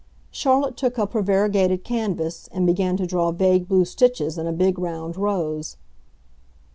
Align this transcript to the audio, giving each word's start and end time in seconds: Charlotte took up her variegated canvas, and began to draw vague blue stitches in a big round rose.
Charlotte 0.31 0.75
took 0.77 0.97
up 0.97 1.13
her 1.13 1.21
variegated 1.21 1.83
canvas, 1.83 2.49
and 2.51 2.65
began 2.65 2.97
to 2.97 3.05
draw 3.05 3.31
vague 3.31 3.67
blue 3.67 3.85
stitches 3.85 4.35
in 4.35 4.47
a 4.47 4.51
big 4.51 4.79
round 4.79 5.15
rose. 5.15 5.77